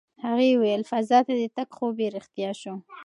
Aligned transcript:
هغې 0.25 0.49
وویل 0.55 0.81
فضا 0.91 1.19
ته 1.27 1.33
د 1.41 1.43
تګ 1.55 1.69
خوب 1.75 1.95
یې 2.03 2.09
رښتیا 2.17 2.51
شو. 2.61 2.75